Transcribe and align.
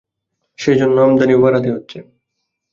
সে 0.59 0.71
জন্য 0.75 0.95
আমদানিও 1.01 1.43
বাড়াতে 1.43 1.69
হচ্ছে। 1.71 1.97